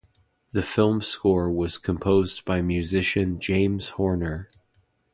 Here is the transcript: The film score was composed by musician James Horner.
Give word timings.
The 0.51 0.63
film 0.63 1.03
score 1.03 1.51
was 1.51 1.77
composed 1.77 2.43
by 2.43 2.63
musician 2.63 3.39
James 3.39 3.89
Horner. 3.89 4.49